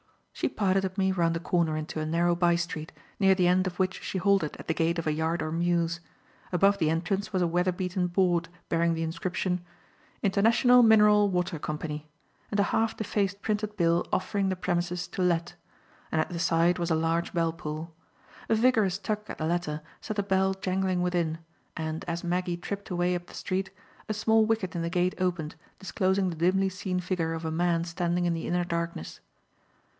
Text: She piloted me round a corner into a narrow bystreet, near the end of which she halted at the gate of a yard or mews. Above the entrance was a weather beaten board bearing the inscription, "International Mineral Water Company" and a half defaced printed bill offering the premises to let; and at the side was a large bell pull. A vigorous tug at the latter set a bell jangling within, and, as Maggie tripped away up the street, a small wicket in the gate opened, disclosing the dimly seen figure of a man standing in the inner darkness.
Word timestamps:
She 0.33 0.49
piloted 0.49 0.97
me 0.97 1.11
round 1.11 1.37
a 1.37 1.39
corner 1.39 1.77
into 1.77 1.99
a 1.99 2.05
narrow 2.07 2.35
bystreet, 2.35 2.91
near 3.19 3.35
the 3.35 3.47
end 3.47 3.67
of 3.67 3.77
which 3.77 4.01
she 4.01 4.17
halted 4.17 4.57
at 4.57 4.67
the 4.67 4.73
gate 4.73 4.97
of 4.97 5.05
a 5.05 5.11
yard 5.13 5.43
or 5.43 5.51
mews. 5.51 5.99
Above 6.51 6.79
the 6.79 6.89
entrance 6.89 7.31
was 7.31 7.43
a 7.43 7.47
weather 7.47 7.71
beaten 7.71 8.07
board 8.07 8.49
bearing 8.67 8.95
the 8.95 9.03
inscription, 9.03 9.61
"International 10.23 10.81
Mineral 10.81 11.29
Water 11.29 11.59
Company" 11.59 12.09
and 12.49 12.59
a 12.59 12.63
half 12.73 12.97
defaced 12.97 13.43
printed 13.43 13.77
bill 13.77 14.03
offering 14.11 14.49
the 14.49 14.55
premises 14.55 15.07
to 15.09 15.21
let; 15.21 15.53
and 16.11 16.19
at 16.19 16.29
the 16.29 16.39
side 16.39 16.79
was 16.79 16.89
a 16.89 16.95
large 16.95 17.31
bell 17.31 17.53
pull. 17.53 17.93
A 18.49 18.55
vigorous 18.55 18.97
tug 18.97 19.19
at 19.27 19.37
the 19.37 19.45
latter 19.45 19.83
set 19.99 20.17
a 20.17 20.23
bell 20.23 20.55
jangling 20.55 21.03
within, 21.03 21.37
and, 21.77 22.03
as 22.07 22.23
Maggie 22.23 22.57
tripped 22.57 22.89
away 22.89 23.13
up 23.13 23.27
the 23.27 23.35
street, 23.35 23.69
a 24.09 24.13
small 24.15 24.47
wicket 24.47 24.75
in 24.75 24.81
the 24.81 24.89
gate 24.89 25.13
opened, 25.19 25.53
disclosing 25.77 26.31
the 26.31 26.35
dimly 26.35 26.69
seen 26.69 26.99
figure 26.99 27.33
of 27.33 27.45
a 27.45 27.51
man 27.51 27.83
standing 27.83 28.25
in 28.25 28.33
the 28.33 28.47
inner 28.47 28.63
darkness. 28.65 29.19